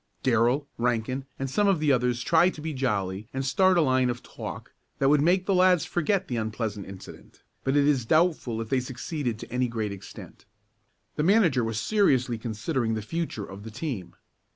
Darrell, 0.23 0.67
Rankin 0.79 1.27
and 1.37 1.47
some 1.47 1.67
of 1.67 1.79
the 1.79 1.91
others 1.91 2.23
tried 2.23 2.55
to 2.55 2.61
be 2.61 2.73
jolly 2.73 3.27
and 3.35 3.45
start 3.45 3.77
a 3.77 3.81
line 3.81 4.09
of 4.09 4.23
talk 4.23 4.73
that 4.97 5.09
would 5.09 5.21
make 5.21 5.45
the 5.45 5.53
lads 5.53 5.85
forget 5.85 6.27
the 6.27 6.37
unpleasant 6.37 6.87
incident, 6.87 7.43
but 7.63 7.75
it 7.77 7.87
is 7.87 8.07
doubtful 8.07 8.59
if 8.61 8.69
they 8.69 8.79
succeeded 8.79 9.37
to 9.37 9.51
any 9.51 9.67
great 9.67 9.91
extent. 9.91 10.45
The 11.17 11.23
manager 11.23 11.63
was 11.63 11.79
seriously 11.79 12.39
considering 12.39 12.95
the 12.95 13.03
future 13.03 13.45
of 13.45 13.61
the 13.61 13.69
team. 13.69 14.15